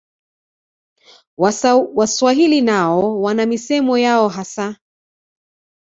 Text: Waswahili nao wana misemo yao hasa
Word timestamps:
Waswahili 1.95 2.61
nao 2.61 3.21
wana 3.21 3.45
misemo 3.45 3.97
yao 3.97 4.29
hasa 4.29 4.77